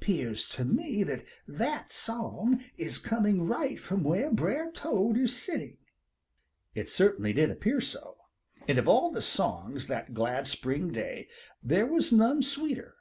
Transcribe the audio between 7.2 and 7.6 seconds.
did